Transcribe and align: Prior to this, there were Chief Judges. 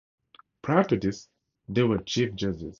Prior 0.63 0.83
to 0.85 0.97
this, 0.97 1.29
there 1.69 1.85
were 1.85 1.99
Chief 1.99 2.33
Judges. 2.33 2.69